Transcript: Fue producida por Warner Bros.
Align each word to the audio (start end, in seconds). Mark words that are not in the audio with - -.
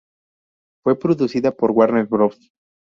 Fue 0.83 0.97
producida 0.97 1.51
por 1.51 1.69
Warner 1.69 2.07
Bros. 2.07 2.51